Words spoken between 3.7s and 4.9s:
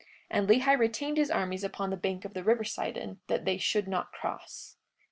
not cross.